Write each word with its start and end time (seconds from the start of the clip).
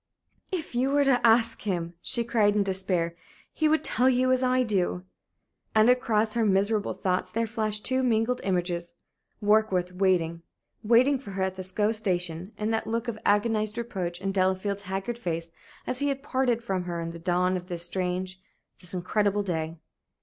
"If 0.51 0.73
you 0.73 0.89
were 0.89 1.05
to 1.05 1.23
ask 1.23 1.61
him," 1.61 1.93
she 2.01 2.23
cried, 2.23 2.55
in 2.55 2.63
despair, 2.63 3.15
"he 3.53 3.67
would 3.69 3.83
tell 3.83 4.09
you 4.09 4.31
as 4.31 4.41
I 4.41 4.63
do." 4.63 5.03
And 5.75 5.91
across 5.91 6.33
her 6.33 6.43
miserable 6.43 6.95
thoughts 6.95 7.29
there 7.29 7.45
flashed 7.45 7.85
two 7.85 8.01
mingled 8.01 8.41
images 8.43 8.95
Warkworth 9.43 9.91
waiting, 9.91 10.41
waiting 10.83 11.19
for 11.19 11.29
her 11.33 11.43
at 11.43 11.55
the 11.55 11.61
Sceaux 11.61 11.91
Station, 11.91 12.51
and 12.57 12.73
that 12.73 12.87
look 12.87 13.07
of 13.07 13.19
agonized 13.27 13.77
reproach 13.77 14.19
in 14.19 14.31
Delafield's 14.31 14.81
haggard 14.89 15.19
face 15.19 15.51
as 15.85 15.99
he 15.99 16.07
had 16.07 16.23
parted 16.23 16.63
from 16.63 16.85
her 16.85 16.99
in 16.99 17.11
the 17.11 17.19
dawn 17.19 17.55
of 17.55 17.67
this 17.67 17.85
strange, 17.85 18.41
this 18.79 18.95
incredible 18.95 19.43
day. 19.43 19.77